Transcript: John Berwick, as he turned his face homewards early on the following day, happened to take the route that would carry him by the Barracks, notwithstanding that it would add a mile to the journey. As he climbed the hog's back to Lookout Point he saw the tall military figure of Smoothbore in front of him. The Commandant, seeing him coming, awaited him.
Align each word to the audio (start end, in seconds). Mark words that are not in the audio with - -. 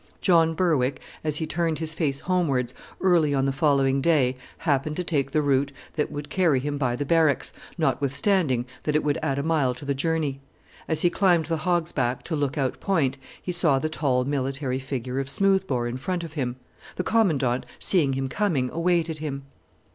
John 0.19 0.55
Berwick, 0.55 0.99
as 1.23 1.37
he 1.37 1.45
turned 1.45 1.77
his 1.77 1.93
face 1.93 2.21
homewards 2.21 2.73
early 3.01 3.35
on 3.35 3.45
the 3.45 3.51
following 3.51 4.01
day, 4.01 4.33
happened 4.57 4.95
to 4.95 5.03
take 5.03 5.29
the 5.29 5.43
route 5.43 5.71
that 5.93 6.11
would 6.11 6.27
carry 6.27 6.59
him 6.59 6.79
by 6.79 6.95
the 6.95 7.05
Barracks, 7.05 7.53
notwithstanding 7.77 8.65
that 8.81 8.95
it 8.95 9.03
would 9.03 9.19
add 9.21 9.37
a 9.37 9.43
mile 9.43 9.75
to 9.75 9.85
the 9.85 9.93
journey. 9.93 10.41
As 10.87 11.03
he 11.03 11.11
climbed 11.11 11.45
the 11.45 11.57
hog's 11.67 11.91
back 11.91 12.23
to 12.23 12.35
Lookout 12.35 12.79
Point 12.79 13.19
he 13.39 13.51
saw 13.51 13.77
the 13.77 13.89
tall 13.89 14.25
military 14.25 14.79
figure 14.79 15.19
of 15.19 15.29
Smoothbore 15.29 15.85
in 15.87 15.97
front 15.97 16.23
of 16.23 16.33
him. 16.33 16.55
The 16.95 17.03
Commandant, 17.03 17.67
seeing 17.77 18.13
him 18.13 18.27
coming, 18.27 18.71
awaited 18.73 19.19
him. 19.19 19.43